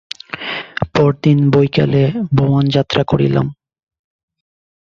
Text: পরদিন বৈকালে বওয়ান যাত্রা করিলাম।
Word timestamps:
পরদিন 0.95 1.39
বৈকালে 1.49 2.03
বওয়ান 2.37 2.65
যাত্রা 2.69 3.01
করিলাম। 3.03 3.47